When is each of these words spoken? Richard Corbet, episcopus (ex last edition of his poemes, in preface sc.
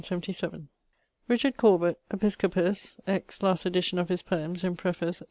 Richard 1.29 1.57
Corbet, 1.57 1.99
episcopus 2.09 2.99
(ex 3.05 3.43
last 3.43 3.67
edition 3.67 3.99
of 3.99 4.09
his 4.09 4.23
poemes, 4.23 4.63
in 4.63 4.75
preface 4.75 5.17
sc. 5.17 5.19